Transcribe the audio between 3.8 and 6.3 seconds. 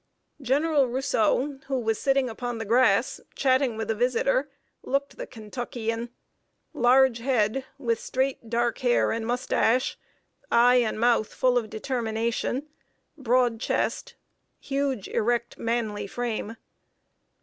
a visitor, looked the Kentuckian.